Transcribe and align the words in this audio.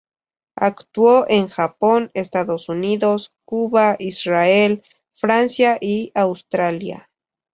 Actuó 0.55 1.27
en 1.29 1.47
Japón, 1.47 2.09
Estados 2.15 2.69
Unidos, 2.69 3.35
Cuba, 3.45 3.97
Israel, 3.99 4.81
Francia 5.13 5.77
y 5.79 6.11
Australia. 6.15 7.11